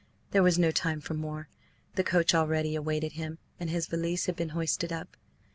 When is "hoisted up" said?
4.49-5.15